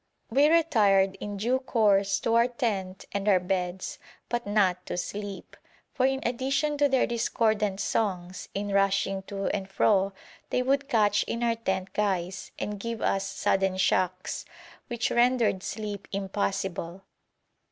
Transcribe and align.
We 0.31 0.47
retired 0.49 1.15
in 1.19 1.37
due 1.37 1.59
course 1.59 2.19
to 2.21 2.33
our 2.33 2.47
tent 2.47 3.05
and 3.11 3.27
our 3.29 3.39
beds, 3.39 3.99
but 4.29 4.47
not 4.47 4.83
to 4.87 4.97
sleep, 4.97 5.55
for 5.93 6.07
in 6.07 6.21
addition 6.23 6.75
to 6.79 6.89
their 6.89 7.05
discordant 7.05 7.79
songs, 7.79 8.49
in 8.55 8.69
rushing 8.69 9.21
to 9.29 9.45
and 9.55 9.69
fro 9.69 10.11
they 10.49 10.63
would 10.63 10.89
catch 10.89 11.21
in 11.25 11.43
our 11.43 11.53
tent 11.53 11.93
guys, 11.93 12.49
and 12.57 12.79
give 12.79 12.99
us 12.99 13.27
sudden 13.27 13.77
shocks, 13.77 14.43
which 14.87 15.11
rendered 15.11 15.61
sleep 15.61 16.07
impossible. 16.11 17.03